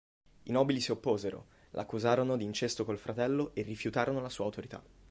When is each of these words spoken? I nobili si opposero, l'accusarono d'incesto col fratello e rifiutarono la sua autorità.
I 0.45 0.49
nobili 0.51 0.79
si 0.81 0.89
opposero, 0.91 1.49
l'accusarono 1.73 2.35
d'incesto 2.35 2.85
col 2.85 2.97
fratello 2.97 3.53
e 3.53 3.61
rifiutarono 3.61 4.19
la 4.19 4.29
sua 4.29 4.45
autorità. 4.45 4.83